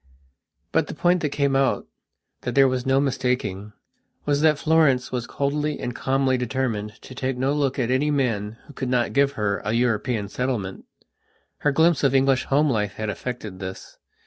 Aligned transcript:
But 0.71 0.87
the 0.87 0.95
point 0.95 1.21
that 1.21 1.29
came 1.29 1.53
outthat 1.55 2.55
there 2.55 2.67
was 2.67 2.87
no 2.87 2.99
mistakingwas 2.99 4.41
that 4.41 4.57
Florence 4.57 5.11
was 5.11 5.27
coldly 5.27 5.79
and 5.79 5.95
calmly 5.95 6.39
determined 6.39 6.99
to 7.03 7.13
take 7.13 7.37
no 7.37 7.53
look 7.53 7.77
at 7.77 7.91
any 7.91 8.09
man 8.09 8.57
who 8.65 8.73
could 8.73 8.89
not 8.89 9.13
give 9.13 9.33
her 9.33 9.59
a 9.63 9.73
European 9.73 10.27
settlement. 10.27 10.85
Her 11.59 11.71
glimpse 11.71 12.03
of 12.03 12.15
English 12.15 12.45
home 12.45 12.67
life 12.71 12.93
had 12.93 13.11
effected 13.11 13.59
this. 13.59 13.99